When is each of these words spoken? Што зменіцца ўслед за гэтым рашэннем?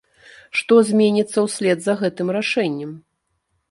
Што 0.61 0.77
зменіцца 0.87 1.45
ўслед 1.49 1.79
за 1.87 1.99
гэтым 2.03 2.27
рашэннем? 2.41 2.91